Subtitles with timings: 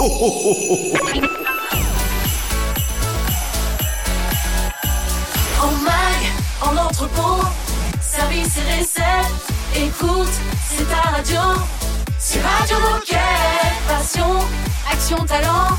[0.00, 0.04] En
[5.82, 6.20] mag,
[6.62, 7.42] en entrepôt,
[8.00, 9.34] service et recette.
[9.74, 10.28] Écoute,
[10.70, 11.40] c'est ta radio.
[12.16, 13.18] C'est Radio Moquette.
[13.88, 14.38] Passion,
[14.88, 15.76] action, talent.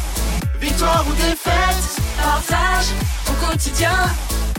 [0.60, 2.88] Victoire ou défaite, partage
[3.30, 3.96] au quotidien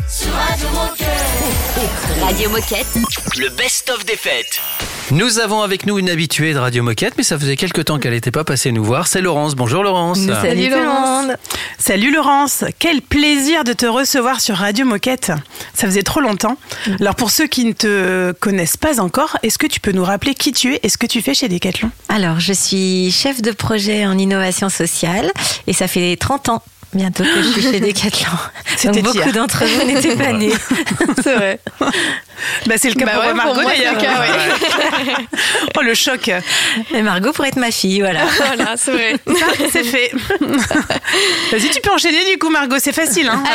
[0.09, 2.23] sur Radio Moquette.
[2.23, 2.97] Radio Moquette.
[3.37, 4.59] Le best-of des fêtes.
[5.13, 8.13] Nous avons avec nous une habituée de Radio Moquette, mais ça faisait quelques temps qu'elle
[8.13, 9.09] n'était pas passée nous voir.
[9.09, 9.57] C'est Laurence.
[9.57, 10.21] Bonjour Laurence.
[10.21, 11.37] Salut, tout le monde.
[11.79, 15.33] Salut Laurence, quel plaisir de te recevoir sur Radio Moquette.
[15.75, 16.57] Ça faisait trop longtemps.
[17.01, 20.35] Alors pour ceux qui ne te connaissent pas encore, est-ce que tu peux nous rappeler
[20.35, 21.91] qui tu es et ce que tu fais chez Decathlon?
[22.09, 25.33] Alors, je suis chef de projet en innovation sociale
[25.67, 28.31] et ça fait 30 ans bientôt que je suis chez Decathlon.
[28.85, 29.33] Donc beaucoup hier.
[29.33, 30.53] d'entre vous n'étaient pas nés.
[31.23, 31.61] C'est vrai.
[32.67, 34.21] Bah, c'est le cas Bah pour ouais, Margot pour moi, c'est d'ailleurs.
[34.21, 35.27] ouais.
[35.77, 36.31] oh le choc.
[36.95, 38.21] Et Margot pourrait être ma fille, voilà.
[38.39, 39.17] Voilà, c'est vrai.
[39.71, 40.11] C'est fait.
[41.53, 43.29] Vas-y, tu peux enchaîner du coup Margot, c'est facile.
[43.29, 43.53] Hein, ça.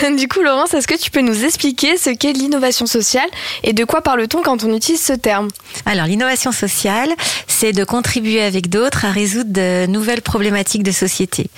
[0.00, 3.28] Alors, du coup, Laurence, est-ce que tu peux nous expliquer ce qu'est l'innovation sociale
[3.62, 5.46] et de quoi parle-t-on quand on utilise ce terme?
[5.86, 7.10] Alors, l'innovation sociale,
[7.46, 11.50] c'est de contribuer avec d'autres à résoudre de nouvelles problématiques de société.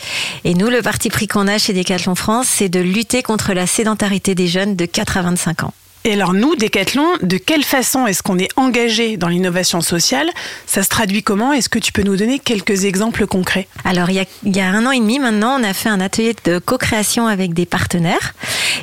[0.45, 3.67] Et nous, le parti pris qu'on a chez Decathlon France, c'est de lutter contre la
[3.67, 5.73] sédentarité des jeunes de 4 à 25 ans.
[6.05, 10.31] Et alors nous, Decathlon, de quelle façon est-ce qu'on est engagé dans l'innovation sociale?
[10.65, 11.53] Ça se traduit comment?
[11.53, 13.69] Est-ce que tu peux nous donner quelques exemples concrets?
[13.85, 15.91] Alors, il y, a, il y a un an et demi maintenant, on a fait
[15.91, 18.33] un atelier de co-création avec des partenaires.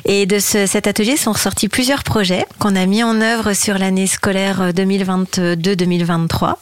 [0.04, 3.78] Et de ce- cet atelier sont ressortis plusieurs projets qu'on a mis en œuvre sur
[3.78, 6.54] l'année scolaire 2022-2023.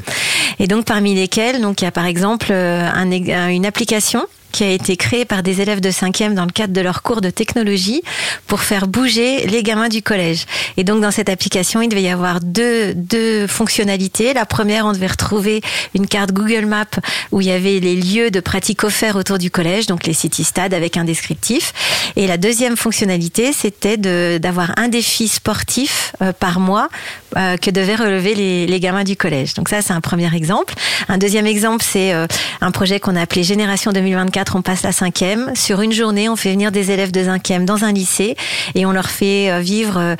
[0.58, 4.24] Et donc, parmi lesquels, donc, il y a par exemple euh, un- une application
[4.56, 7.20] qui a été créée par des élèves de 5e dans le cadre de leur cours
[7.20, 8.00] de technologie
[8.46, 10.46] pour faire bouger les gamins du collège.
[10.78, 14.32] Et donc dans cette application, il devait y avoir deux, deux fonctionnalités.
[14.32, 15.60] La première, on devait retrouver
[15.94, 16.86] une carte Google Maps
[17.32, 20.72] où il y avait les lieux de pratique offerts autour du collège, donc les city-stades
[20.72, 21.74] avec un descriptif.
[22.16, 23.98] Et la deuxième fonctionnalité, c'était
[24.38, 26.88] d'avoir un défi sportif euh, par mois
[27.36, 29.52] euh, que devaient relever les, les gamins du collège.
[29.52, 30.72] Donc ça, c'est un premier exemple.
[31.08, 32.26] Un deuxième exemple, c'est euh,
[32.62, 35.52] un projet qu'on a appelé Génération 2024, on passe la cinquième.
[35.54, 38.36] Sur une journée, on fait venir des élèves de cinquième dans un lycée
[38.74, 40.16] et on leur fait euh, vivre euh,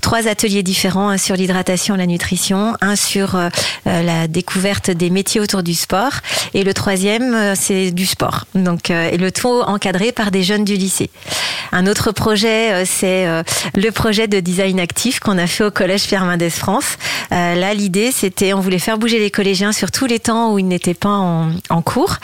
[0.00, 3.48] trois ateliers différents, un sur l'hydratation la nutrition, un sur euh,
[3.84, 6.12] la découverte des métiers autour du sport
[6.54, 8.44] et le troisième, c'est du sport.
[8.54, 11.10] Donc, et le tout encadré par des jeunes du lycée.
[11.72, 13.26] Un autre projet, c'est
[13.74, 16.98] le projet de design actif qu'on a fait au collège Pierre Mendès France.
[17.30, 20.68] Là, l'idée, c'était, on voulait faire bouger les collégiens sur tous les temps où ils
[20.68, 22.16] n'étaient pas en, en cours.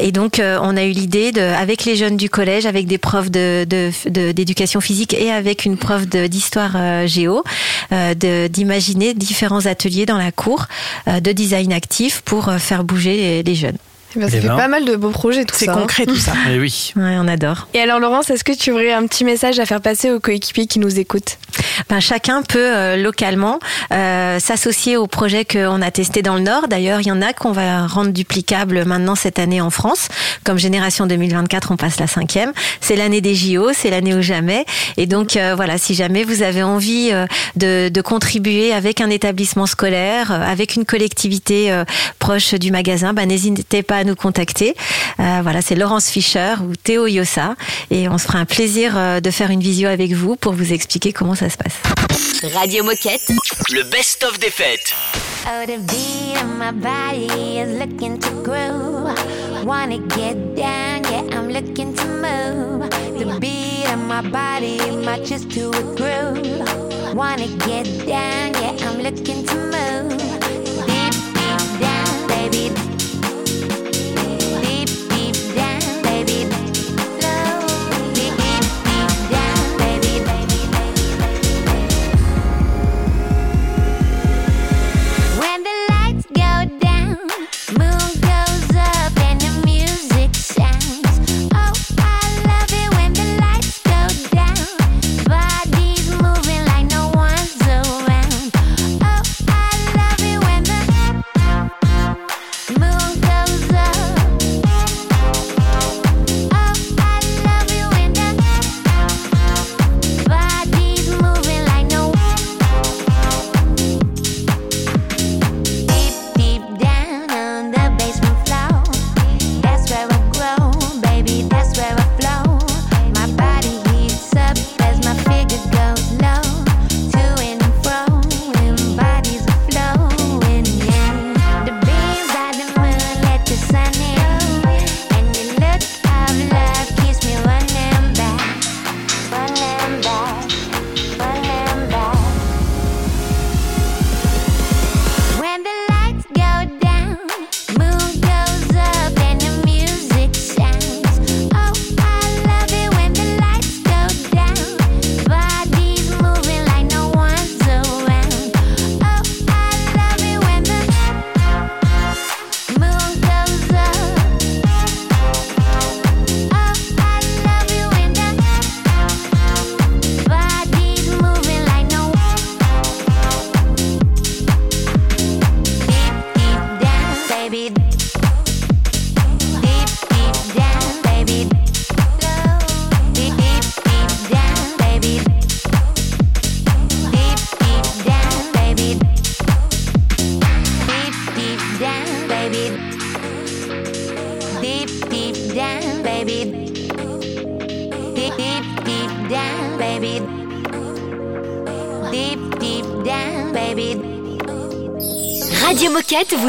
[0.00, 2.98] Et donc, euh, on a eu l'idée, de, avec les jeunes du collège, avec des
[2.98, 7.44] profs d'éducation physique et avec une prof de- d'histoire euh, géo,
[7.92, 8.14] euh,
[8.48, 10.66] d'imaginer différents ateliers dans la cour
[11.06, 13.78] de design actif pour faire bouger les jeunes.
[14.16, 14.56] Eh ben, Eh fait ben.
[14.56, 15.72] pas mal de beaux projets, tout C'est ça.
[15.72, 15.80] hein.
[15.80, 16.32] concret tout ça.
[16.50, 16.92] Eh oui.
[16.96, 17.68] Ouais, on adore.
[17.74, 20.66] Et alors, Laurence, est-ce que tu aurais un petit message à faire passer aux coéquipiers
[20.66, 21.38] qui nous écoutent?
[21.90, 23.58] Ben, chacun peut euh, localement
[23.92, 26.68] euh, s'associer au projet qu'on a testé dans le Nord.
[26.68, 30.08] D'ailleurs, il y en a qu'on va rendre duplicable maintenant cette année en France.
[30.44, 32.52] Comme Génération 2024, on passe la cinquième.
[32.80, 34.64] C'est l'année des JO, c'est l'année ou jamais.
[34.96, 37.26] Et donc, euh, voilà, si jamais vous avez envie euh,
[37.56, 41.84] de, de contribuer avec un établissement scolaire, euh, avec une collectivité euh,
[42.18, 44.74] proche du magasin, ben, n'hésitez pas à nous contacter.
[45.20, 47.56] Euh, voilà, c'est Laurence Fischer ou Théo Yossa.
[47.90, 50.72] Et on se fera un plaisir euh, de faire une visio avec vous pour vous
[50.72, 51.74] expliquer comment ça se passe.
[52.54, 53.32] Radio Moquette.
[53.70, 54.94] Le best-of des fêtes.
[55.46, 59.64] Oh, the beat of my body is looking to groove.
[59.64, 62.90] Wanna get down, yeah, I'm looking to move.
[63.18, 67.14] The beat of my body matches to a groove.
[67.14, 70.37] Wanna get down, yeah, I'm looking to move.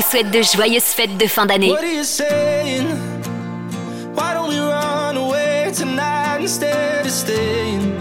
[0.10, 1.70] souhaite de joyeuses fêtes de fin d'année.
[1.70, 2.88] What are you saying?
[4.16, 7.94] Why don't we run away tonight instead of staying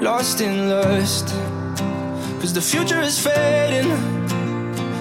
[0.00, 1.34] lost in lust?
[2.40, 3.90] Cause the future is fading,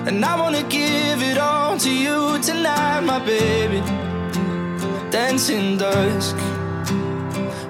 [0.05, 3.81] and I wanna give it all to you tonight, my baby.
[5.09, 6.35] Dancing dusk.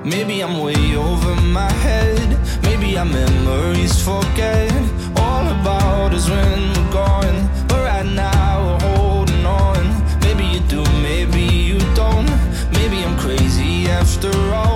[0.04, 2.38] Maybe I'm way over my head.
[2.64, 4.72] Maybe our memories forget.
[5.18, 7.63] All about is when we're gone
[8.04, 10.20] right now are holding on.
[10.22, 12.30] Maybe you do, maybe you don't.
[12.74, 14.73] Maybe I'm crazy after all.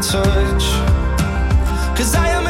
[0.00, 0.64] touch.
[1.96, 2.41] Cause I am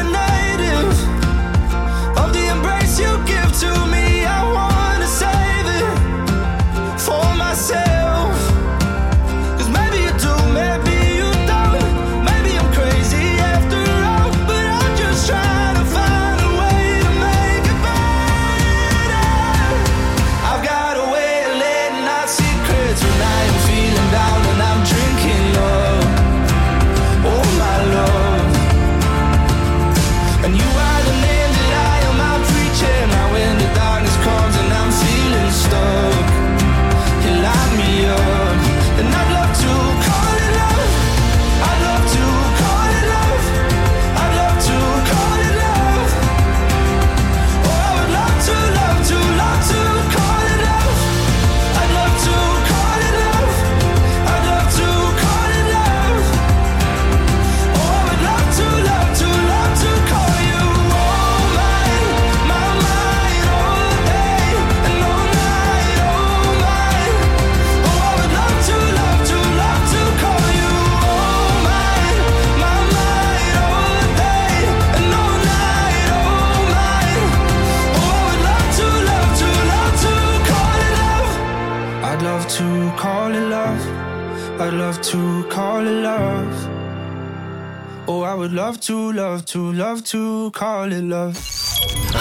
[88.65, 91.35] love to, love to, love to, call it love.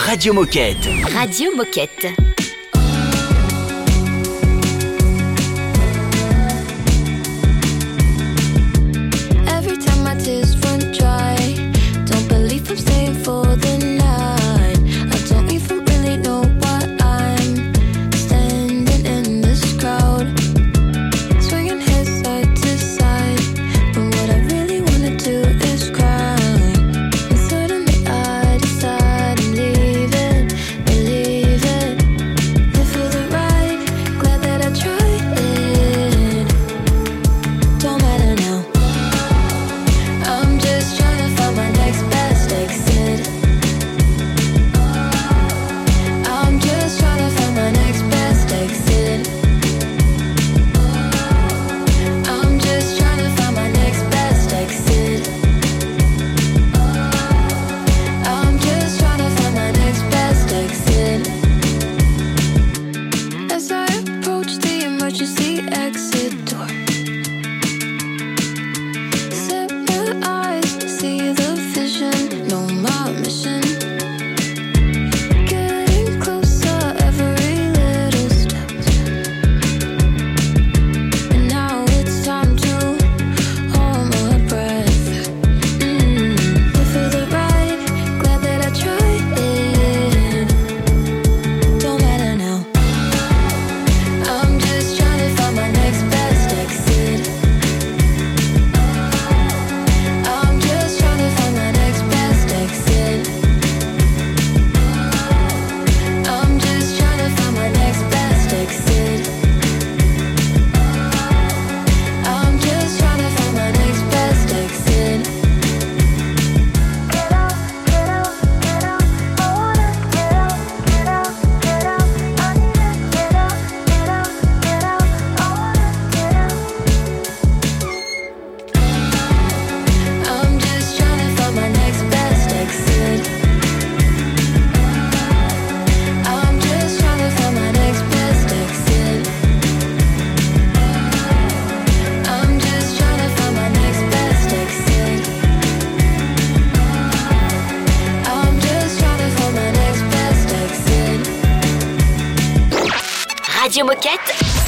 [0.08, 0.84] Radio Moquette.
[1.14, 2.31] Radio Moquette.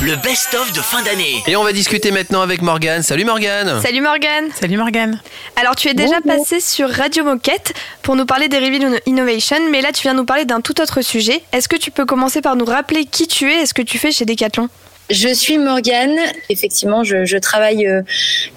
[0.05, 1.43] Le best-of de fin d'année.
[1.47, 3.03] Et on va discuter maintenant avec Morgane.
[3.03, 3.81] Salut Morgane.
[3.81, 4.51] Salut Morgane.
[4.61, 5.19] Salut Morgane.
[5.57, 9.81] Alors tu es déjà passé sur Radio Moquette pour nous parler des Reveal Innovation, mais
[9.81, 11.41] là tu viens nous parler d'un tout autre sujet.
[11.55, 13.97] Est-ce que tu peux commencer par nous rappeler qui tu es et ce que tu
[13.97, 14.69] fais chez Decathlon?
[15.09, 16.19] Je suis Morgane.
[16.51, 18.03] Effectivement, je, je travaille euh,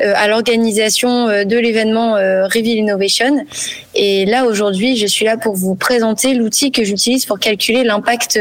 [0.01, 3.45] euh, à l'organisation euh, de l'événement Reveal Innovation.
[3.95, 8.37] Et là, aujourd'hui, je suis là pour vous présenter l'outil que j'utilise pour calculer l'impact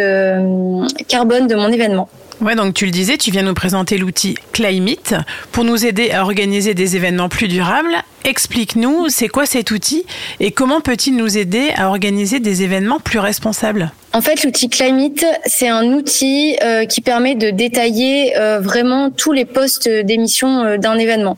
[1.06, 2.08] carbone de mon événement.
[2.42, 5.14] Ouais, donc tu le disais, tu viens nous présenter l'outil Climate
[5.52, 7.96] pour nous aider à organiser des événements plus durables.
[8.24, 10.04] Explique-nous, c'est quoi cet outil
[10.38, 13.90] et comment peut-il nous aider à organiser des événements plus responsables?
[14.16, 19.32] En fait, l'outil Climate, c'est un outil euh, qui permet de détailler euh, vraiment tous
[19.32, 21.36] les postes d'émission euh, d'un événement.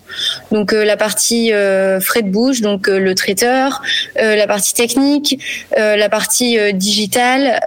[0.53, 1.51] Donc la partie
[2.01, 3.83] frais de bouche, donc le traiteur,
[4.17, 5.43] la partie technique,
[5.77, 7.61] la partie digitale,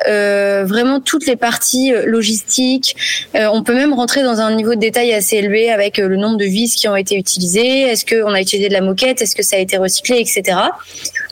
[0.66, 2.96] vraiment toutes les parties logistiques.
[3.34, 6.46] On peut même rentrer dans un niveau de détail assez élevé avec le nombre de
[6.46, 9.58] vis qui ont été utilisées, est-ce qu'on a utilisé de la moquette, est-ce que ça
[9.58, 10.58] a été recyclé, etc.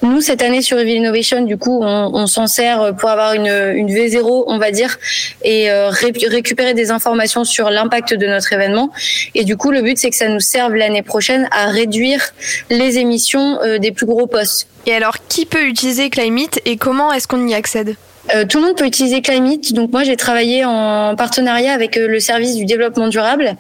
[0.02, 3.88] Nous, cette année sur Reveal Innovation, du coup, on s'en sert pour avoir une, une
[3.90, 4.98] V0, on va dire,
[5.44, 8.92] et euh, ré- récupérer des informations sur l'impact de notre événement.
[9.36, 12.22] Et du coup, le but, c'est que ça nous serve l'année prochaine à réduire
[12.70, 14.68] les émissions euh, des plus gros postes.
[14.86, 17.96] Et alors, qui peut utiliser Climate et comment est-ce qu'on y accède?
[18.36, 19.74] Euh, tout le monde peut utiliser Climate.
[19.74, 23.56] Donc moi, j'ai travaillé en partenariat avec euh, le service du développement durable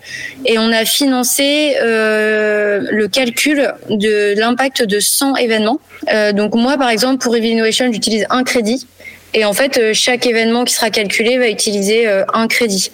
[0.46, 5.80] et on a financé euh, le calcul de l'impact de 100 événements.
[6.14, 8.86] Euh, donc moi, par exemple, pour Reveal Innovation, j'utilise un crédit.
[9.34, 12.92] Et en fait, euh, chaque événement qui sera calculé va utiliser euh, un crédit.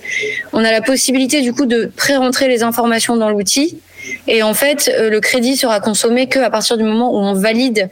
[0.53, 3.77] On a la possibilité du coup de pré-rentrer les informations dans l'outil.
[4.27, 7.33] Et en fait, euh, le crédit sera consommé que à partir du moment où on
[7.33, 7.89] valide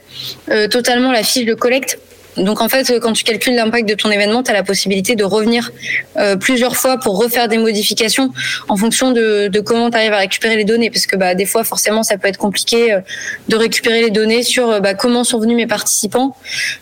[0.70, 1.98] totalement la fiche de collecte.
[2.36, 5.24] Donc en fait, quand tu calcules l'impact de ton événement, tu as la possibilité de
[5.24, 5.70] revenir
[6.16, 8.30] euh, plusieurs fois pour refaire des modifications
[8.68, 10.90] en fonction de, de comment tu arrives à récupérer les données.
[10.90, 13.00] Parce que bah, des fois, forcément, ça peut être compliqué euh,
[13.48, 16.36] de récupérer les données sur euh, bah, comment sont venus mes participants.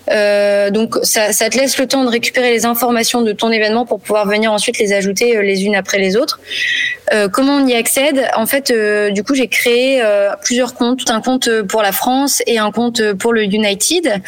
[0.08, 4.00] Donc ça, ça te laisse le temps de récupérer les informations de ton événement pour
[4.00, 6.40] pouvoir venir ensuite les ajouter les unes après les autres.
[7.32, 8.26] Comment on y accède?
[8.36, 8.72] En fait,
[9.12, 10.02] du coup, j'ai créé
[10.44, 14.22] plusieurs comptes, un compte pour la France et un compte pour le United.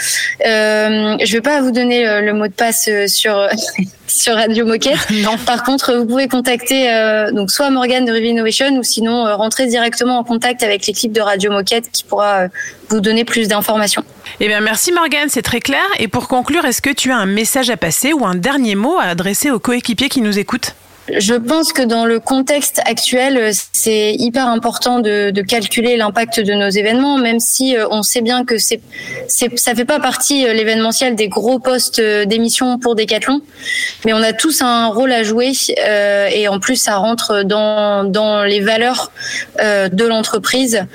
[1.23, 3.49] Je vais pas vous donner le, le mot de passe euh, sur
[4.15, 4.99] sur Radio Moquette.
[5.23, 5.37] Non.
[5.39, 9.37] Par contre, vous pouvez contacter euh, donc soit Morgane de Reveal Innovation ou sinon euh,
[9.37, 12.49] rentrer directement en contact avec l'équipe de Radio Moquette qui pourra euh,
[12.91, 14.03] vous donner plus d'informations.
[14.41, 15.85] Eh bien, merci Morgane, c'est très clair.
[15.99, 18.99] Et pour conclure, est-ce que tu as un message à passer ou un dernier mot
[18.99, 20.75] à adresser aux coéquipiers qui nous écoutent?
[21.13, 26.41] Je pense que dans le contexte actuel, euh, c'est hyper important de, de calculer l'impact
[26.41, 28.81] de nos événements, même si euh, on sait bien que c'est,
[29.29, 33.43] c'est, ça fait pas partie euh, l'événementiel des gros postes d'émission pour Decathlon,
[34.07, 38.05] mais on a tous un rôle à jouer euh, et en plus ça rentre dans
[38.05, 39.13] dans les valeurs
[39.61, 40.87] euh, de l'entreprise.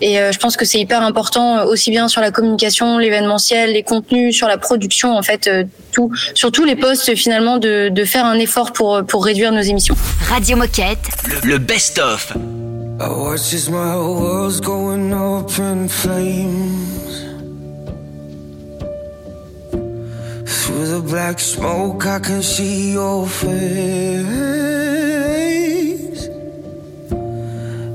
[0.00, 3.82] Et euh, je pense que c'est hyper important aussi bien sur la communication, l'événementiel, les
[3.82, 5.50] contenus, sur la production en fait,
[5.90, 9.62] tout, sur tous les postes finalement de, de faire un effort pour pour réduire nos
[9.62, 9.96] émissions.
[10.28, 11.08] Radio Moquette.
[11.44, 12.32] Le, le best-of.
[13.00, 17.24] I watch as my world's going up in flames.
[20.44, 23.56] Through the black smoke, I can see your face.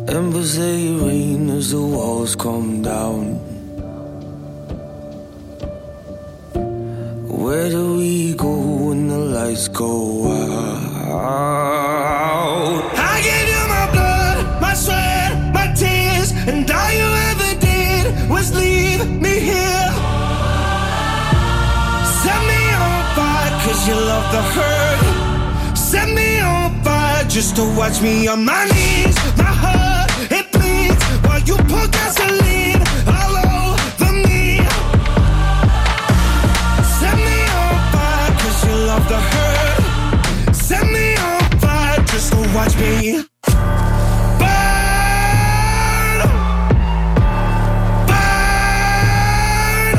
[0.07, 3.39] Embers they rain as the walls come down.
[7.43, 8.53] Where do we go
[8.87, 10.40] when the lights go out?
[11.33, 18.53] I gave you my blood, my sweat, my tears, and all you ever did was
[18.53, 19.91] leave me here.
[22.21, 25.77] Set me on fire, cause you love the hurt.
[25.77, 29.15] Set me on fire just to watch me on my knees.
[29.37, 32.40] My heart, it bleeds while you pour gasoline
[42.53, 43.23] watch me.
[44.39, 44.49] burn.
[48.07, 49.97] Burn.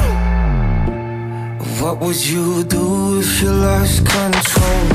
[1.81, 4.92] What would you do if you lost control?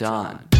[0.00, 0.59] But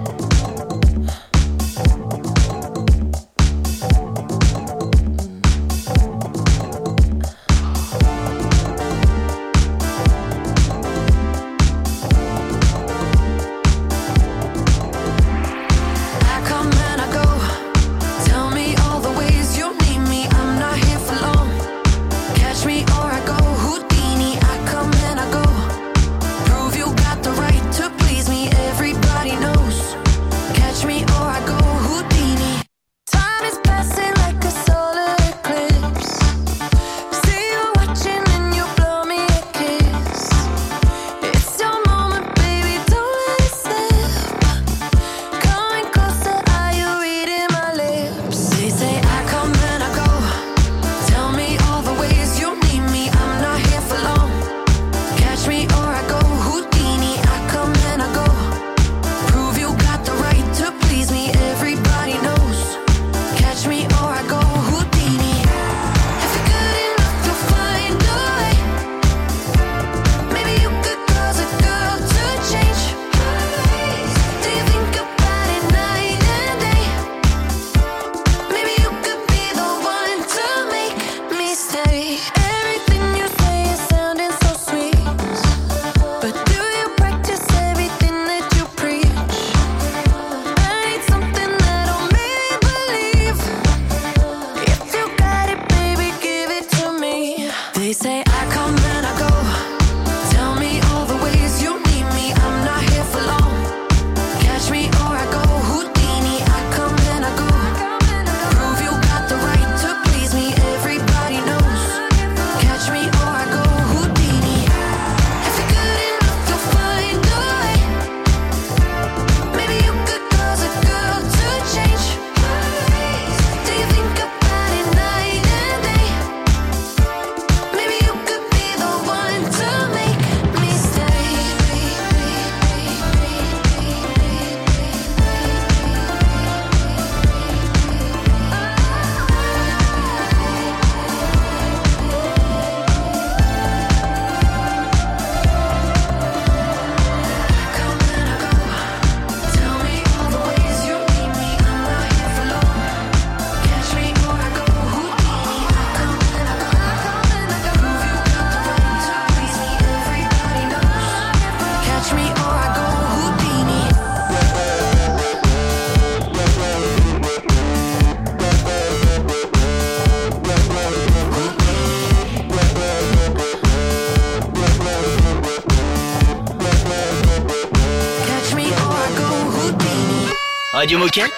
[180.81, 181.31] Radio Moquette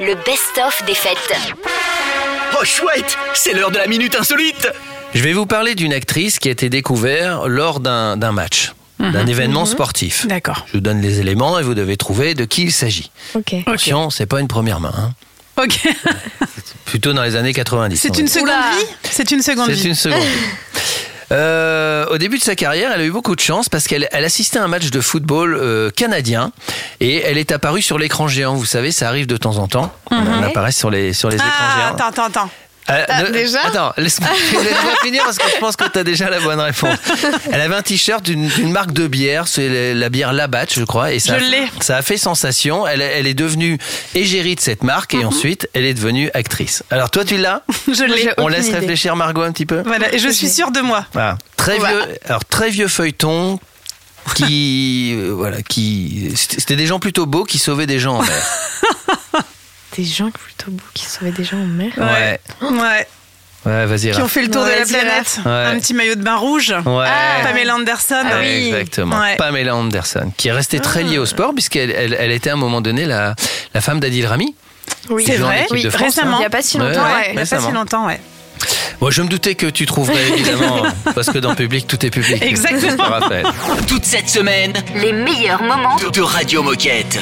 [0.00, 1.36] Le best-of des fêtes.
[2.58, 4.66] Oh chouette C'est l'heure de la minute insolite
[5.14, 9.26] Je vais vous parler d'une actrice qui a été découverte lors d'un d'un match, d'un
[9.26, 10.26] événement sportif.
[10.26, 10.64] D'accord.
[10.68, 13.10] Je vous donne les éléments et vous devez trouver de qui il s'agit.
[13.34, 13.52] Ok.
[13.66, 14.94] Attention, c'est pas une première main.
[14.96, 15.12] hein.
[15.62, 15.80] Ok.
[16.86, 17.98] Plutôt dans les années 90.
[17.98, 18.34] on C'est une dire.
[18.34, 18.48] seconde
[18.78, 18.86] vie?
[19.10, 19.88] C'est une seconde C'est vie.
[19.88, 20.22] une seconde.
[21.30, 24.24] Euh, au début de sa carrière, elle a eu beaucoup de chance parce qu'elle elle
[24.24, 26.52] assistait à un match de football euh, canadien
[27.00, 28.54] et elle est apparue sur l'écran géant.
[28.54, 29.92] Vous savez, ça arrive de temps en temps.
[30.10, 31.94] On apparaît sur les, sur les écrans Ah, géants.
[31.94, 32.50] attends, attends, attends.
[32.90, 36.04] Euh, Ah, ne- déjà Attends, laisse-moi laisse-moi finir parce que je pense que tu as
[36.04, 36.96] déjà la bonne réponse.
[37.52, 40.84] Elle avait un t-shirt d'une d'une marque de bière, c'est la- la bière Labatt, je
[40.84, 41.12] crois.
[41.12, 41.62] Et ça, Je a- l'ai.
[41.80, 42.86] ça a fait sensation.
[42.86, 43.78] Elle, elle est devenue
[44.14, 45.20] égérie de cette marque Mhm.
[45.20, 46.82] et ensuite, elle est devenue actrice.
[46.90, 48.30] Alors, toi, tu l'as Je l'ai.
[48.38, 48.78] On laisse idée.
[48.78, 51.04] réfléchir Margot un petit peu Voilà, et je suis sûre de moi.
[51.12, 51.36] voilà.
[51.56, 52.06] Très Voilà.
[52.06, 53.58] vieux, alors très vieux feuilleton
[54.34, 58.22] qui, euh, voilà, qui, c'était c'était des gens plutôt beaux qui sauvaient des gens en
[58.22, 59.42] mer.
[59.96, 61.90] Des gens plutôt beaux qui sauvaient des gens en mer.
[61.96, 63.06] Ouais, Ouais.
[63.66, 64.10] ouais, vas-y.
[64.12, 65.40] Qui ont fait le tour de la planète.
[65.44, 65.50] Ouais.
[65.50, 66.74] Un petit maillot de bain rouge.
[66.84, 67.06] Ouais.
[67.42, 68.14] Pamela Anderson.
[68.24, 68.66] Ah oui.
[68.68, 69.18] Exactement.
[69.18, 69.36] Ouais.
[69.36, 72.56] Pamela Anderson, qui est restée très liée au sport puisqu'elle elle, elle était à un
[72.56, 73.34] moment donné la,
[73.74, 74.54] la femme d'Adil Rami.
[75.10, 75.24] Oui.
[75.26, 76.36] C'est vrai, oui, de France, récemment.
[76.36, 77.12] Il n'y a pas si longtemps, ouais.
[77.14, 77.26] ouais.
[77.30, 78.20] Il n'y a pas si longtemps, ouais.
[79.00, 80.82] Bon, je me doutais que tu trouverais évidemment,
[81.14, 82.42] parce que dans le public, tout est public.
[82.42, 82.90] Exactement.
[82.90, 83.46] Je te rappelle.
[83.86, 87.18] Toute cette semaine Les meilleurs moments de, de Radio Moquette.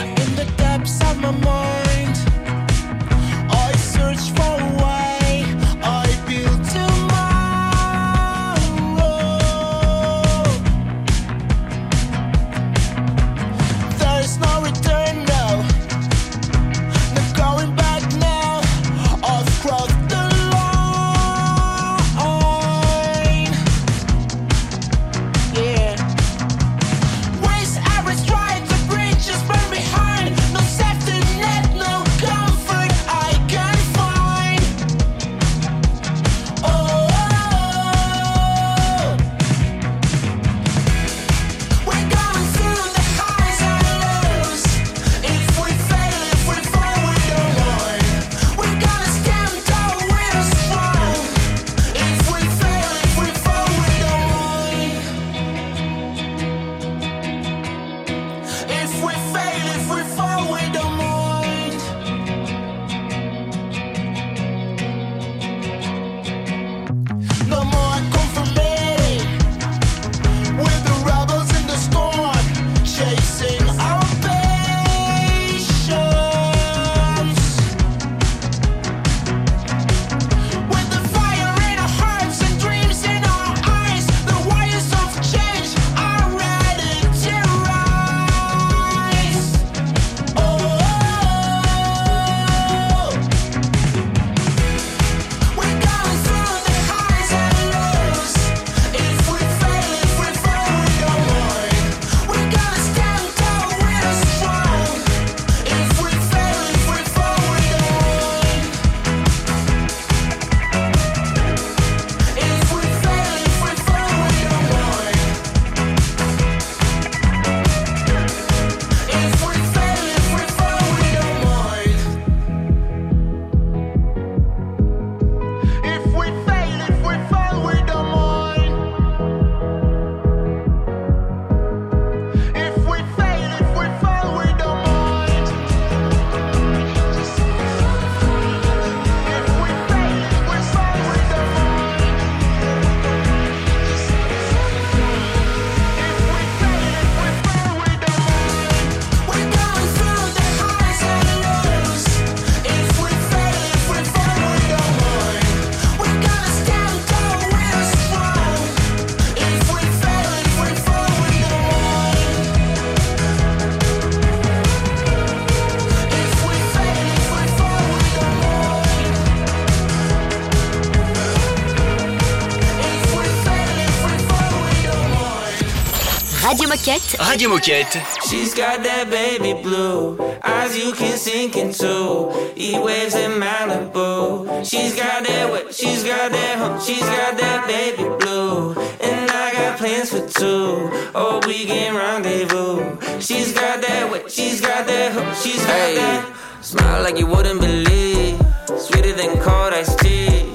[176.87, 177.19] Moquette.
[177.19, 178.31] Radio Moquette.
[178.31, 182.31] She's got that baby blue eyes you can sink into.
[182.57, 184.65] E waves in Malibu.
[184.65, 185.75] She's got that what?
[185.75, 186.81] She's got that hump.
[186.81, 188.75] She's got that baby blue.
[189.01, 190.89] And I got plans for two.
[191.13, 193.21] Oh, we can rendezvous.
[193.21, 194.31] She's got that what?
[194.31, 195.35] She's got that hump.
[195.35, 196.37] She's got that.
[196.61, 198.41] Smile like you wouldn't believe.
[198.79, 200.53] Sweeter than cold iced tea.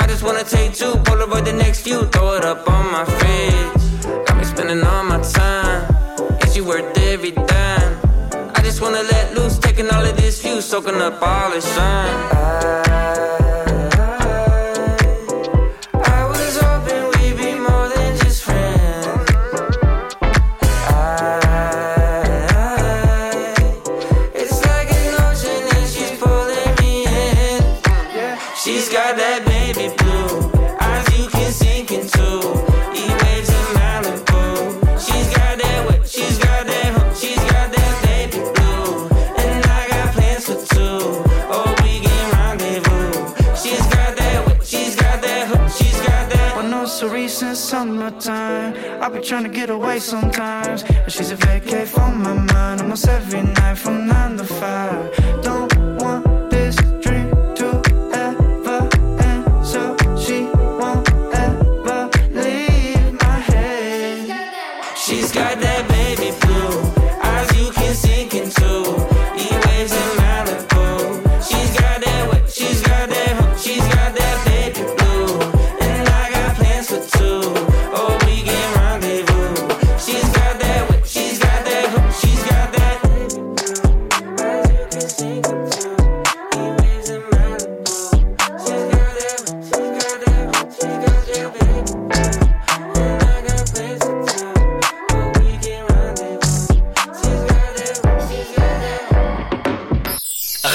[0.00, 3.77] I just wanna take two, Polaroid the next few, throw it up on my fridge
[4.68, 5.80] spending all my time.
[6.42, 7.98] Is you worth every dime?
[8.54, 12.08] I just wanna let loose, taking all of this view, soaking up all the sun.
[12.32, 13.37] I
[49.22, 50.84] Trying to get away sometimes.
[50.84, 55.42] But she's a vacay from my mind almost every night from 9 to 5.
[55.42, 55.67] Don't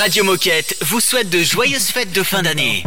[0.04, 2.84] Radio Moquette vous souhaite de joyeuses fêtes de fin d'année.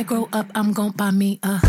[0.00, 1.60] Grow up, I'm gon' buy me a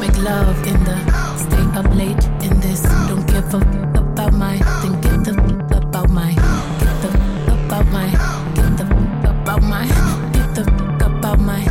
[0.00, 0.96] make love in the
[1.36, 2.80] stay up late in this.
[3.08, 6.32] Don't give a f- about my then get the f- about my
[6.80, 8.08] get the f- about my
[8.54, 9.84] get the f- about my
[10.32, 11.62] get the f- about my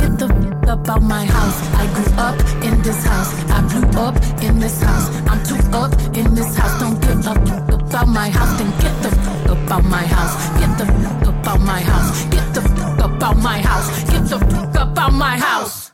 [0.00, 1.58] get the f- about my house.
[1.80, 3.30] I grew up in this house.
[3.56, 5.06] I blew up in this house.
[5.30, 6.80] I'm too up in this house.
[6.80, 8.52] Don't give a f- about my house.
[8.58, 10.34] Then get the f- about my house.
[10.60, 12.24] Get the f- about my house.
[12.34, 13.88] Get the f- about my house.
[14.10, 15.92] Get the f- about my house.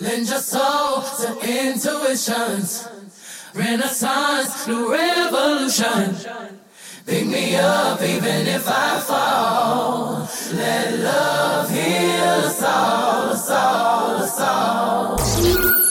[0.00, 2.86] Lend your soul to intuitions.
[3.54, 6.14] Renaissance, new revolution.
[7.06, 10.28] Pick me up even if I fall.
[10.54, 15.16] Let love heal us all, us all, us all.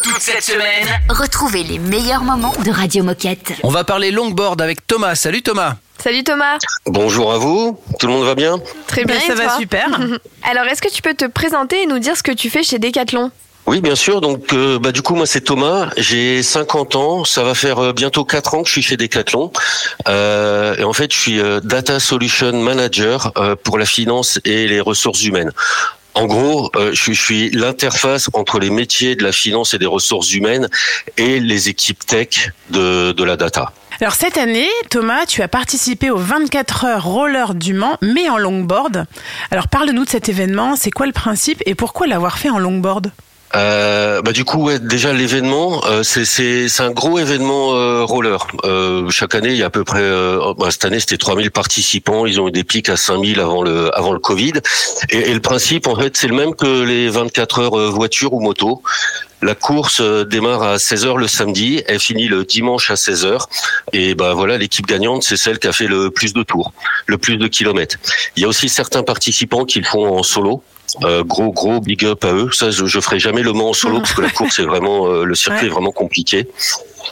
[0.03, 3.53] Toute cette semaine, retrouvez les meilleurs moments de Radio Moquette.
[3.64, 5.16] On va parler longboard avec Thomas.
[5.16, 5.78] Salut Thomas.
[6.02, 6.58] Salut Thomas.
[6.86, 8.60] Bonjour à vous, tout le monde va bien?
[8.88, 9.16] Très bien.
[9.16, 9.88] Ben, ça et va toi super.
[10.43, 12.78] Alors, est-ce que tu peux te présenter et nous dire ce que tu fais chez
[12.78, 13.32] Decathlon?
[13.66, 14.22] Oui, bien sûr.
[14.22, 15.89] Donc, euh, bah, du coup, moi, c'est Thomas.
[15.98, 17.26] J'ai 50 ans.
[17.26, 19.52] Ça va faire euh, bientôt 4 ans que je suis chez Decathlon.
[20.08, 24.68] Euh, et en fait, je suis euh, Data Solution Manager euh, pour la finance et
[24.68, 25.52] les ressources humaines.
[26.14, 29.80] En gros, euh, je suis, je suis l'interface entre les métiers de la finance et
[29.80, 30.70] des ressources humaines
[31.18, 33.74] et les équipes tech de, de la data.
[34.02, 38.38] Alors cette année, Thomas, tu as participé aux 24 heures roller du Mans, mais en
[38.38, 39.06] longboard.
[39.52, 43.12] Alors parle-nous de cet événement, c'est quoi le principe et pourquoi l'avoir fait en longboard?
[43.56, 48.47] Euh, bah du coup, ouais, déjà l'événement, euh, c'est un gros événement euh, roller.
[48.66, 50.01] Euh, chaque année, il y a à peu près.
[50.01, 52.26] euh, bah, cette année, c'était 3000 participants.
[52.26, 54.53] Ils ont eu des pics à 5000 avant le avant le Covid.
[55.10, 58.34] Et, et le principe, en fait, c'est le même que les 24 heures euh, voiture
[58.34, 58.82] ou moto.
[59.41, 63.45] La course démarre à 16h le samedi, elle finit le dimanche à 16h.
[63.93, 66.74] Et bah voilà, l'équipe gagnante, c'est celle qui a fait le plus de tours,
[67.06, 67.97] le plus de kilomètres.
[68.36, 70.64] Il y a aussi certains participants qui le font en solo.
[71.04, 72.50] Euh, gros gros big up à eux.
[72.54, 75.08] Ça, je, je ferai jamais le Mans en solo parce que la course est vraiment
[75.08, 75.66] euh, le circuit Ouais.
[75.68, 76.48] est vraiment compliqué.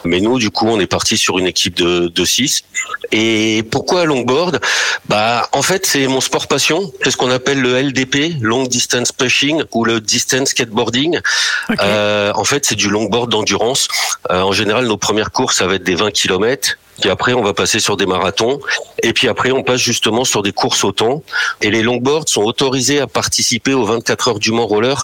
[0.04, 2.64] Mais nous, du coup, on est parti sur une équipe de, de six.
[3.12, 4.60] Et pourquoi longboard?
[5.08, 6.92] Bah, en fait, c'est mon sport passion.
[7.02, 11.20] C'est ce qu'on appelle le LDP, long distance pushing, ou le distance skateboarding.
[11.80, 13.88] Euh, en fait, c'est du longboard d'endurance.
[14.30, 16.76] Euh, en général, nos premières courses, ça va être des 20 km.
[17.00, 18.60] Puis après, on va passer sur des marathons.
[19.02, 21.22] Et puis après, on passe justement sur des courses au temps.
[21.60, 25.02] Et les longboards sont autorisés à participer aux 24 heures du Mans Roller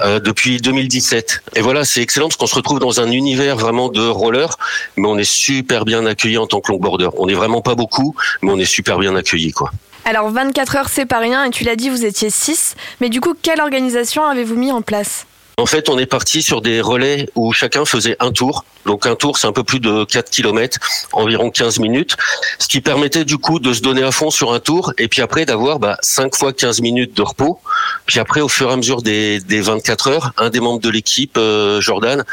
[0.00, 1.42] euh, depuis 2017.
[1.56, 4.56] Et voilà, c'est excellent parce qu'on se retrouve dans un univers vraiment de roller,
[4.96, 7.08] mais on est super bien accueillis en tant que longboarder.
[7.16, 9.70] On n'est vraiment pas beaucoup, mais on est super bien accueillis, quoi.
[10.04, 12.74] Alors, 24 heures, c'est pas rien, et tu l'as dit, vous étiez 6.
[13.00, 15.26] Mais du coup, quelle organisation avez-vous mis en place?
[15.58, 18.64] En fait, on est parti sur des relais où chacun faisait un tour.
[18.86, 20.78] Donc un tour, c'est un peu plus de 4 km,
[21.12, 22.16] environ 15 minutes,
[22.58, 25.20] ce qui permettait du coup de se donner à fond sur un tour et puis
[25.20, 27.60] après d'avoir bah, 5 fois 15 minutes de repos.
[28.06, 30.88] Puis après, au fur et à mesure des, des 24 heures, un des membres de
[30.88, 32.24] l'équipe, euh, Jordan,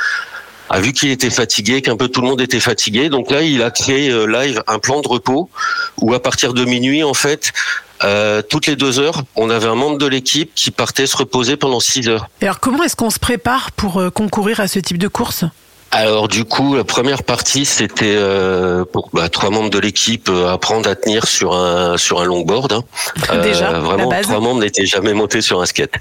[0.70, 3.10] a vu qu'il était fatigué, qu'un peu tout le monde était fatigué.
[3.10, 5.50] Donc là, il a créé euh, live un plan de repos
[6.00, 7.52] où à partir de minuit, en fait,
[8.04, 11.58] euh, toutes les deux heures, on avait un membre de l'équipe qui partait se reposer
[11.58, 12.28] pendant 6 heures.
[12.42, 15.46] Et Alors comment est-ce qu'on se prépare pour euh, concourir à ce type de course?
[15.92, 20.52] Alors du coup, la première partie, c'était euh, pour bah, trois membres de l'équipe euh,
[20.54, 22.72] apprendre à tenir sur un sur un longboard.
[22.74, 22.84] hein.
[23.42, 25.94] Déjà, la vraiment, trois membres n'étaient jamais montés sur un skate.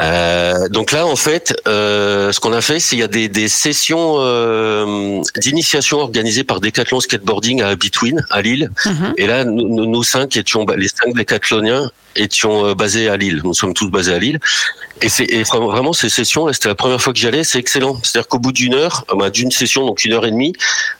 [0.00, 3.28] Euh, donc là, en fait, euh, ce qu'on a fait, c'est qu'il y a des,
[3.28, 8.70] des sessions euh, d'initiation organisées par Decathlon Skateboarding à Between, à Lille.
[9.16, 13.40] Et là, nous, nous- nous cinq étions, les cinq décathloniens étions euh, basés à Lille.
[13.44, 14.40] Nous sommes tous basés à Lille.
[15.02, 17.98] Et c'est et vraiment, ces sessions, c'était la première fois que j'y allais, c'est excellent.
[18.02, 20.54] C'est-à-dire qu'au bout d'une heure, euh, bah, d'une session, donc une heure et demie,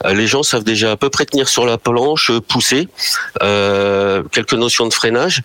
[0.04, 2.88] euh, les gens savent déjà à peu près tenir sur la planche, pousser,
[3.42, 5.42] euh, quelques notions de freinage.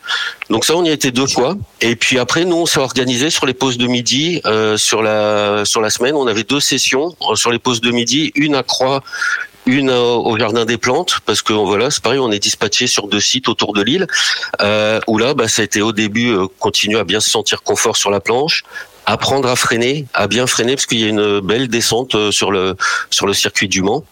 [0.49, 1.55] Donc ça, on y a été deux fois.
[1.82, 4.41] Et puis après, nous, on s'est organisé sur les pauses de midi.
[4.45, 8.32] Euh, sur la sur la semaine, on avait deux sessions sur les pauses de midi,
[8.36, 9.03] une à Croix,
[9.70, 13.20] une au jardin des plantes, parce que voilà, c'est pareil, on est dispatché sur deux
[13.20, 14.07] sites autour de l'île.
[14.61, 17.61] Euh, où là, bah, ça a été au début euh, continuer à bien se sentir
[17.63, 18.63] confort sur la planche,
[19.05, 22.51] apprendre à freiner, à bien freiner, parce qu'il y a une belle descente euh, sur
[22.51, 22.76] le
[23.09, 24.03] sur le circuit du Mans.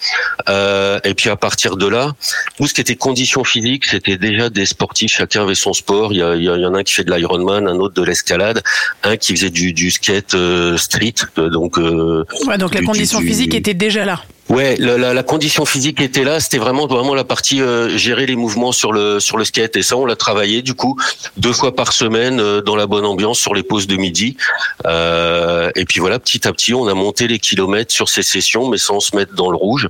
[0.49, 2.14] Euh, et puis à partir de là,
[2.58, 5.12] tout ce qui était conditions physiques, c'était déjà des sportifs.
[5.12, 6.14] Chacun avait son sport.
[6.14, 8.64] Il y, a- il en a un qui fait de l'Ironman, un autre de l'escalade,
[9.03, 11.16] un qui faisait du, du skate euh, street.
[11.36, 14.22] Donc, euh, Ouais, donc la condition du- physique était déjà là.
[14.50, 16.39] Ouais, la, la, la, condition physique était là.
[16.39, 19.76] C'était vraiment vraiment la partie euh, gérer les mouvements sur le sur le skate.
[19.76, 20.98] Et ça, on l'a travaillé du coup
[21.36, 24.38] deux fois par semaine euh, dans la bonne ambiance sur les pauses de midi.
[24.86, 28.70] Euh, et puis voilà, petit à petit, on a monté les kilomètres sur ces sessions,
[28.70, 29.89] mais sans se mettre dans le rouge.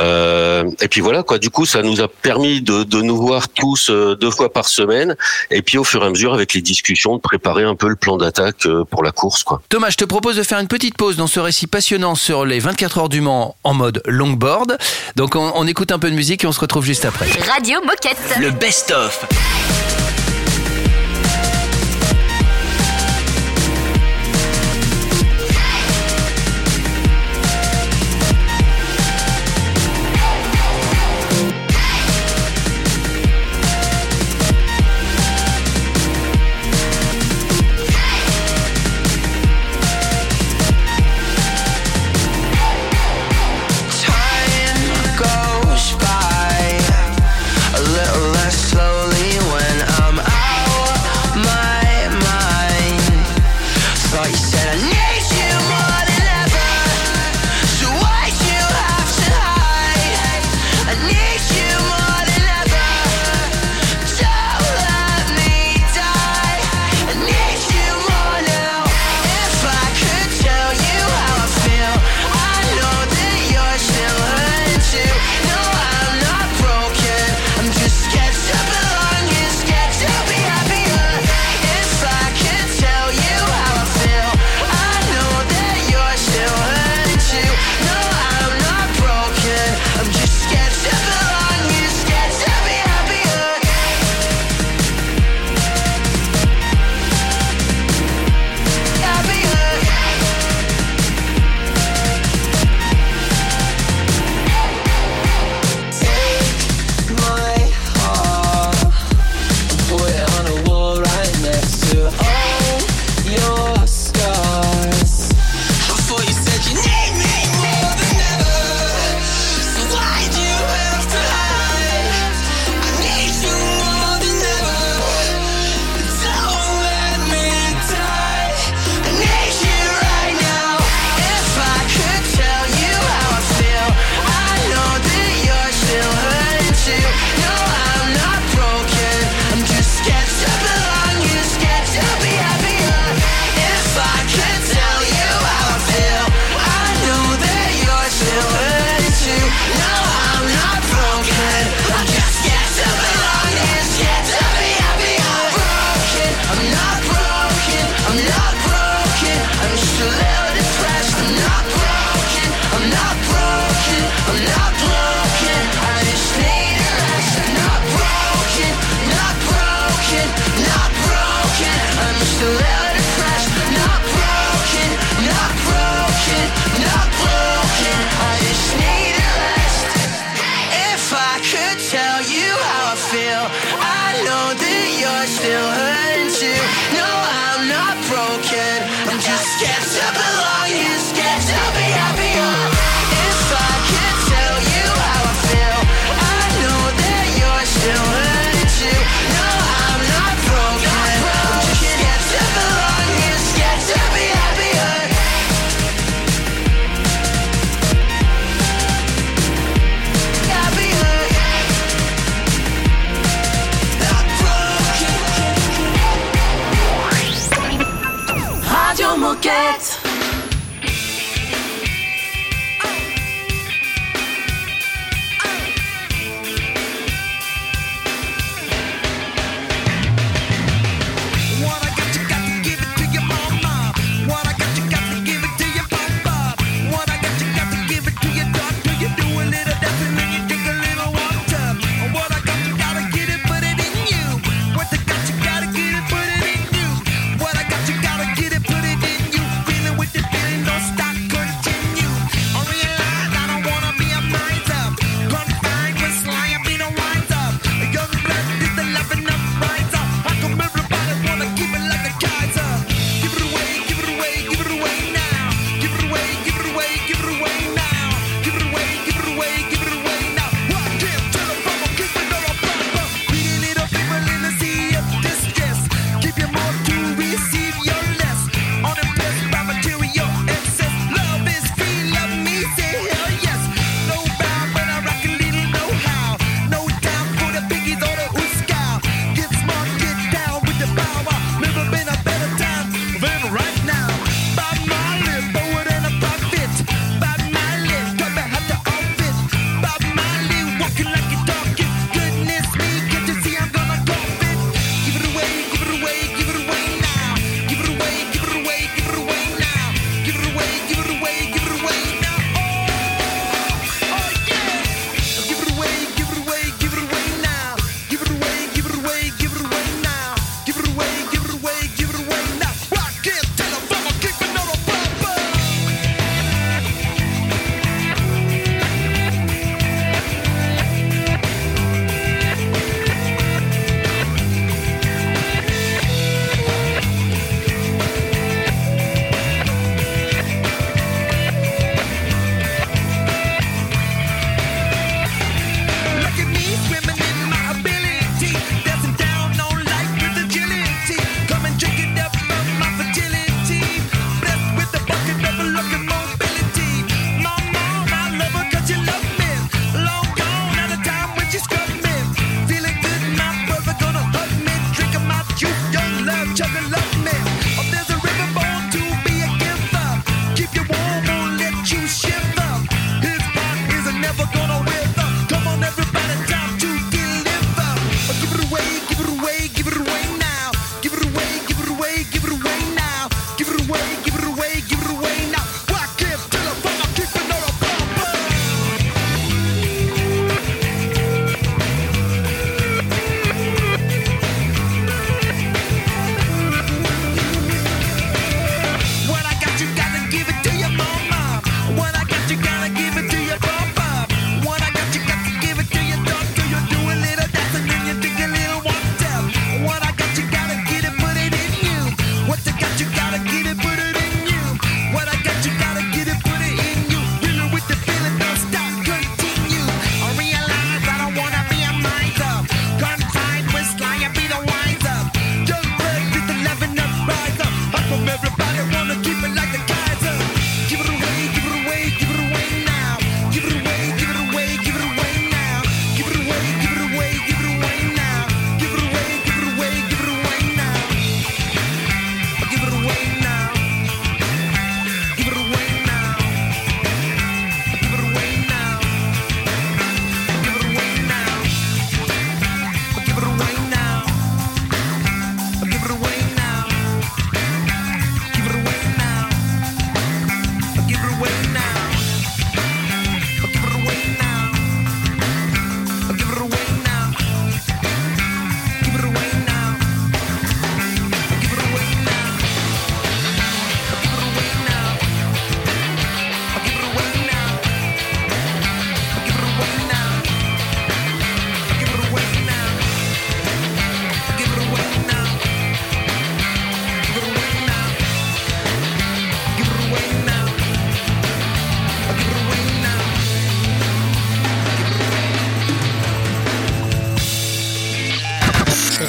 [0.00, 1.38] Euh, et puis voilà quoi.
[1.38, 4.68] Du coup, ça nous a permis de, de nous voir tous euh, deux fois par
[4.68, 5.14] semaine.
[5.50, 7.96] Et puis au fur et à mesure, avec les discussions, de préparer un peu le
[7.96, 9.60] plan d'attaque euh, pour la course quoi.
[9.68, 12.60] Thomas, je te propose de faire une petite pause dans ce récit passionnant sur les
[12.60, 14.76] 24 heures du Mans en mode longboard.
[15.16, 17.26] Donc on, on écoute un peu de musique et on se retrouve juste après.
[17.48, 18.18] Radio Moquette.
[18.38, 19.26] Le best-of.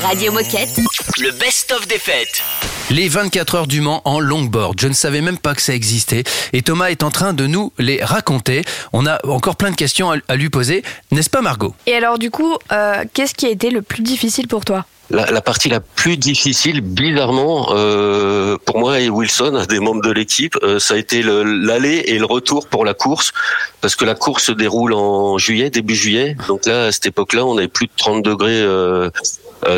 [0.03, 0.79] Radio Moquette.
[1.19, 2.41] Le best-of des fêtes.
[2.89, 4.79] Les 24 heures du Mans en longboard.
[4.79, 6.23] Je ne savais même pas que ça existait.
[6.53, 8.63] Et Thomas est en train de nous les raconter.
[8.93, 10.83] On a encore plein de questions à- lui poser.
[11.11, 11.75] N'est-ce pas Margot?
[11.85, 14.85] Et alors du coup, euh, qu'est-ce qui a été le plus difficile pour toi?
[15.11, 20.57] La, partie la plus difficile, bizarrement, euh, pour moi et Wilson, des membres de l'équipe,
[20.63, 23.33] euh, ça a été le- l'aller et le retour pour la course,
[23.81, 26.35] parce que la course se déroule en juillet, début juillet.
[26.47, 29.09] Donc là, à cette époque-là, on avait plus de 30 degrés euh,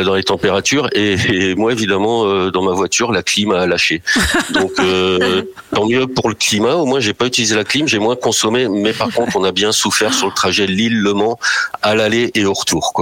[0.04, 4.02] dans les températures, et, moi, évidemment, dans ma voiture, la clim a lâché.
[4.50, 4.72] Donc
[5.74, 6.76] tant mieux pour le climat.
[6.76, 9.52] Au moins, j'ai pas utilisé la clim, j'ai moins consommé, mais par contre, on a
[9.52, 11.38] bien souffert sur le trajet Lille-Le Mans
[11.82, 12.92] à l'aller et au retour,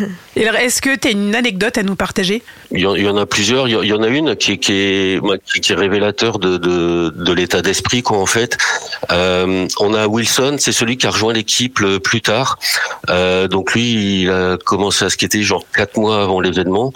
[0.36, 3.16] est-ce que tu as une anecdote à nous partager Il y, en, il y en
[3.16, 3.68] a plusieurs.
[3.68, 6.56] Il y en- a une qui est, qui est, moi, qui- qui est révélateur de,
[6.58, 8.56] de, de l'état d'esprit, quoi, en fait.
[9.12, 12.58] Euh, on a Wilson, c'est celui qui a rejoint l'équipe le plus tard.
[13.10, 16.92] Euh, donc lui, il a commencé à skater genre quatre mois avant l'événement.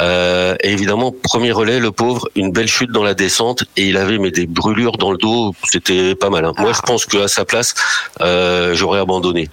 [0.00, 3.96] Euh, et évidemment, premier relais, le pauvre, une belle chute dans la descente et il
[3.96, 5.54] avait mais des brûlures dans le dos.
[5.64, 6.44] C'était pas mal.
[6.44, 6.52] hein.
[6.58, 7.74] Moi, je pense qu'à sa place,
[8.20, 9.48] euh, j'aurais abandonné.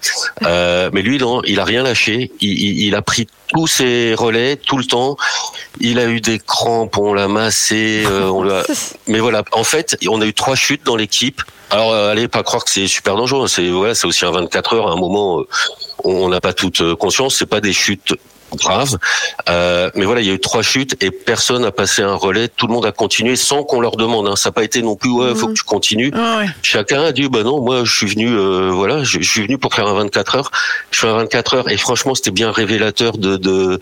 [0.46, 2.32] Euh, mais lui, non, il a rien lâché.
[2.42, 5.18] Il, il- il a pris tous ses relais tout le temps.
[5.80, 8.64] Il a eu des crampes, on l'a massé, euh, on l'a.
[9.08, 11.42] Mais voilà, en fait, on a eu trois chutes dans l'équipe.
[11.70, 13.48] Alors, euh, allez pas croire que c'est super dangereux.
[13.48, 14.88] C'est voilà, c'est aussi un 24 heures.
[14.88, 15.48] À un moment, euh,
[16.04, 17.36] on n'a pas toute euh, conscience.
[17.36, 18.14] C'est pas des chutes
[18.56, 18.98] graves.
[19.50, 22.48] Euh, mais voilà, il y a eu trois chutes et personne n'a passé un relais.
[22.48, 24.28] Tout le monde a continué sans qu'on leur demande.
[24.28, 24.36] Hein.
[24.36, 26.12] Ça n'a pas été non plus ouais, faut que tu continues.
[26.62, 29.58] Chacun a dit bah non, moi je suis venu euh, voilà, je, je suis venu
[29.58, 30.52] pour faire un 24 heures.
[30.92, 33.80] Je fais un 24 heures et franchement c'était bien révélateur de de,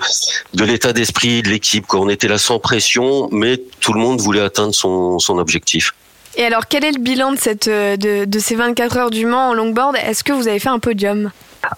[0.54, 1.86] de l'état d'esprit de l'équipe.
[1.94, 5.94] On était là sans pression, mais tout le monde voulait atteindre son son objectif.
[6.38, 9.26] Et alors quel est le bilan de, cette, euh, de, de ces 24 heures du
[9.26, 9.96] Mans en longboard?
[9.96, 11.32] Est-ce que vous avez fait un podium?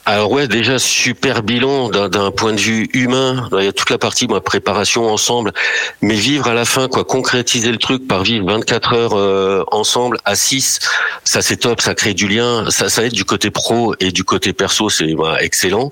[0.05, 3.49] Alors ouais, déjà super bilan d'un point de vue humain.
[3.57, 5.53] Il y a toute la partie moi préparation ensemble,
[6.01, 10.17] mais vivre à la fin quoi, concrétiser le truc par vivre 24 heures euh, ensemble
[10.25, 10.79] à 6,
[11.23, 14.23] ça c'est top, ça crée du lien, ça ça aide du côté pro et du
[14.23, 15.91] côté perso, c'est bah, excellent.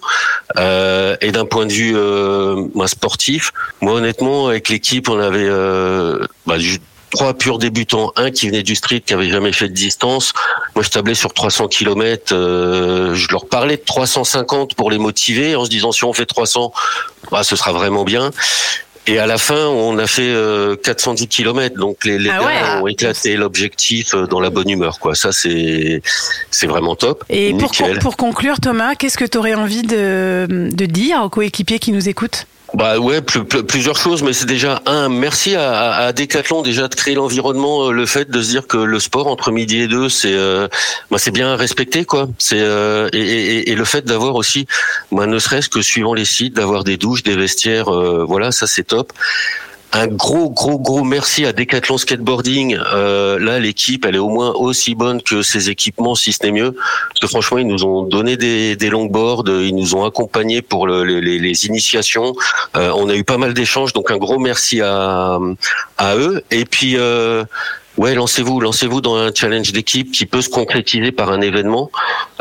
[0.58, 6.26] Euh, et d'un point de vue euh, sportif, moi honnêtement avec l'équipe, on avait euh,
[6.46, 6.58] bah,
[7.16, 10.34] trois purs débutants, un qui venait du street, qui avait jamais fait de distance.
[10.76, 12.36] Moi, je tablais sur 300 km.
[12.36, 16.72] je leur parlais de 350 pour les motiver, en se disant si on fait 300,
[17.32, 18.32] bah, ce sera vraiment bien.
[19.08, 22.82] Et à la fin, on a fait euh, 410 km, donc les, les Ah gars
[22.82, 25.00] ont éclaté l'objectif euh, dans la bonne humeur.
[25.00, 26.02] Quoi, ça c'est
[26.50, 27.24] c'est vraiment top.
[27.30, 27.54] Et
[28.02, 32.10] pour, conclure, Thomas, qu'est-ce que tu aurais envie de, de dire aux coéquipiers qui nous
[32.10, 32.48] écoutent?
[32.76, 36.62] Bah ouais, pl- pl- plusieurs choses, mais c'est déjà un merci à, à, à Decathlon
[36.62, 39.80] déjà de créer l'environnement, euh, le fait de se dire que le sport entre midi
[39.80, 40.68] et deux, c'est euh,
[41.10, 42.28] bah, c'est bien respecté quoi.
[42.38, 44.68] C'est euh, et, et, et le fait d'avoir aussi,
[45.14, 48.68] bah, ne serait-ce que suivant les sites, d'avoir des douches, des vestiaires, euh, voilà, ça
[48.68, 49.14] c'est top.
[49.98, 52.78] Un gros, gros, gros merci à Decathlon Skateboarding.
[52.94, 56.52] Euh, là, l'équipe, elle est au moins aussi bonne que ses équipements, si ce n'est
[56.52, 56.74] mieux.
[56.74, 60.86] Parce que franchement, ils nous ont donné des, des longboards, ils nous ont accompagnés pour
[60.86, 62.36] le- les, les- les initiations.
[62.76, 65.40] Euh, on a eu pas mal d'échanges, donc un gros merci à,
[65.98, 66.44] à eux.
[66.52, 67.46] Et puis, euh,
[67.98, 71.92] ouais, lancez-vous, lancez-vous dans un challenge d'équipe qui peut se concrétiser par un événement.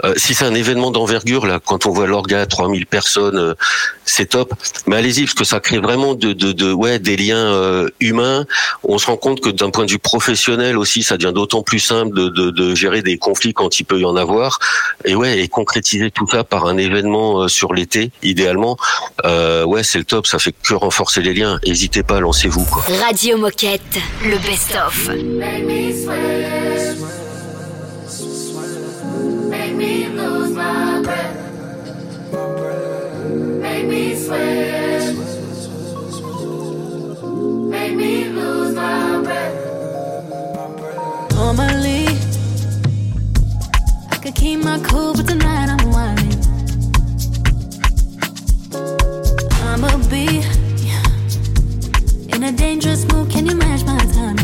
[0.05, 3.55] Euh, si c'est un événement d'envergure, là, quand on voit l'orga à 3000 personnes, euh,
[4.05, 4.53] c'est top.
[4.87, 8.45] Mais allez-y, parce que ça crée vraiment de, de, de ouais, des liens euh, humains.
[8.83, 11.79] On se rend compte que d'un point de vue professionnel aussi, ça devient d'autant plus
[11.79, 14.59] simple de, de, de gérer des conflits quand il peut y en avoir.
[15.05, 18.77] Et ouais, et concrétiser tout ça par un événement euh, sur l'été, idéalement,
[19.25, 20.27] euh, ouais, c'est le top.
[20.27, 21.59] Ça fait que renforcer les liens.
[21.67, 22.67] N'hésitez pas, lancez-vous.
[23.07, 25.11] Radio Moquette, le best-of.
[25.45, 26.97] Make me sweat.
[29.51, 31.36] Make me lose my breath.
[33.61, 35.14] Make me sweat.
[37.74, 39.55] Make me lose my breath.
[41.34, 42.07] Normally,
[44.11, 46.40] I could keep my cool, but tonight I'm whining.
[49.68, 50.42] I'ma be
[52.34, 53.30] in a dangerous mood.
[53.30, 54.43] Can you match my timing?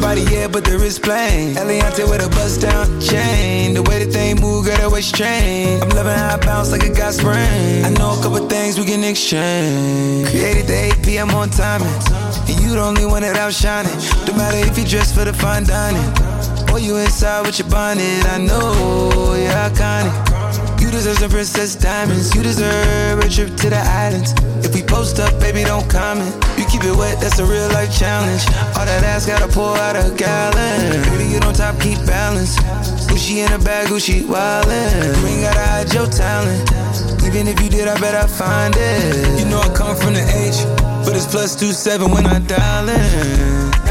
[0.00, 1.54] a bomb body, yeah, but there is flame.
[1.56, 3.74] Eliante with a bust down chain.
[3.74, 5.82] The way the thing move, girl, that way strange.
[5.82, 7.84] I'm loving how I bounce like a got spring.
[7.84, 10.28] I know a couple things we can exchange.
[10.28, 11.30] Created the 8 p.m.
[11.30, 11.88] on timing.
[12.48, 13.96] And you the only one that outshining.
[14.26, 16.10] No matter if you dress for the fine dining.
[16.72, 18.24] Or you inside with your bonnet.
[18.26, 20.29] I know you're iconic.
[20.90, 22.34] You deserve some princess diamonds.
[22.34, 24.34] You deserve a trip to the islands.
[24.66, 26.34] If we post up, baby, don't comment.
[26.58, 28.42] You keep it wet, that's a real life challenge.
[28.74, 31.00] All that ass gotta pour out a gallon.
[31.14, 32.58] Baby, you don't top, keep balance.
[33.06, 35.14] Gucci in a bag, Gucci wildin'.
[35.30, 36.68] Ain't gotta hide your talent.
[37.22, 39.38] Even if you did, I bet I find it.
[39.38, 40.58] You know I come from the H,
[41.06, 43.89] but it's plus two seven when I dial in.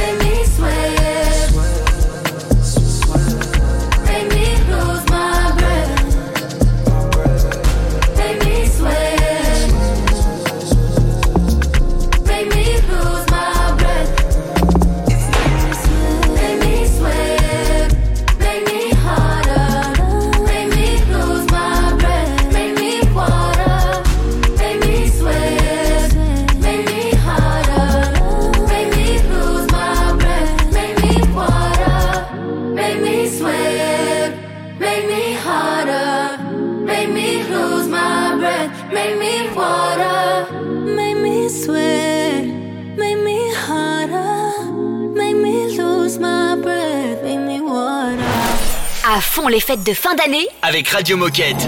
[49.50, 51.68] Les fêtes de fin d'année Avec Radio Moquette.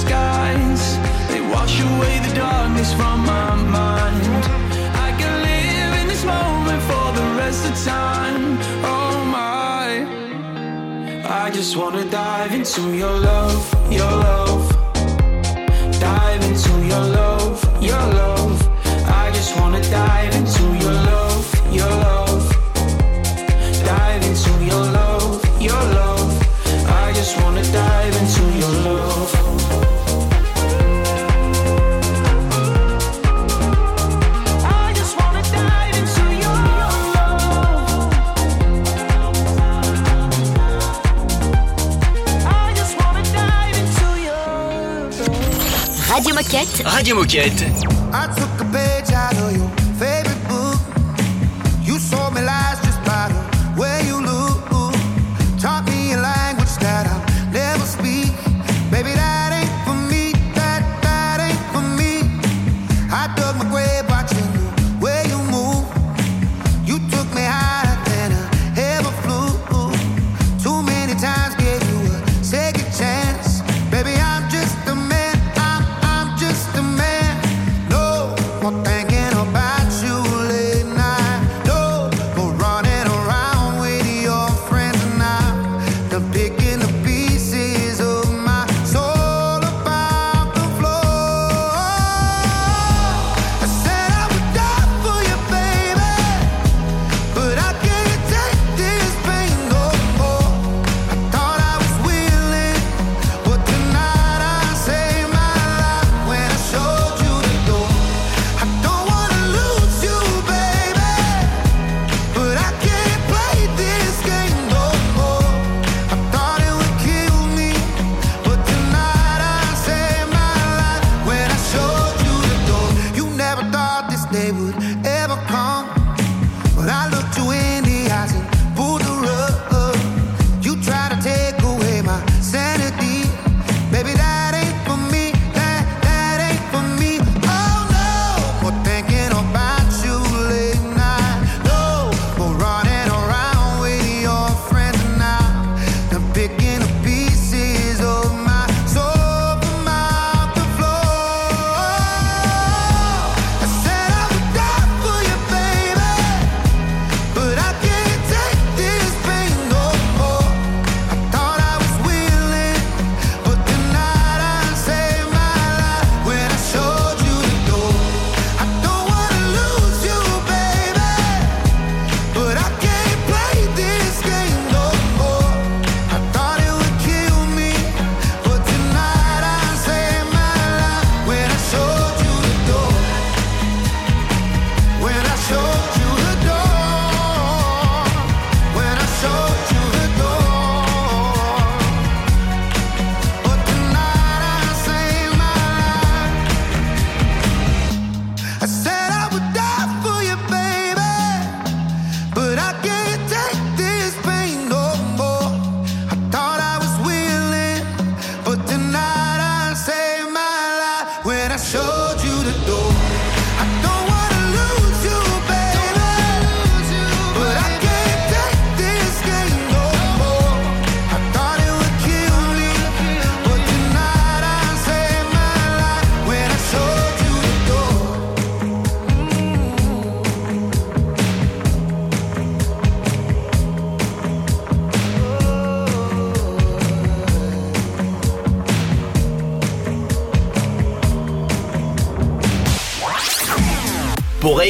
[1.53, 4.21] Wash away the darkness from my mind.
[5.05, 8.57] I can live in this moment for the rest of time.
[8.83, 9.87] Oh my.
[11.43, 14.65] I just wanna dive into your love, your love.
[15.99, 18.57] Dive into your love, your love.
[19.23, 21.10] I just wanna dive into your love,
[46.83, 48.00] Radio Moquette.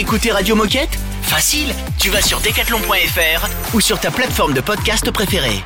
[0.01, 0.97] écouter Radio Moquette?
[1.21, 5.63] Facile, tu vas sur decathlon.fr ou sur ta plateforme de podcast préférée.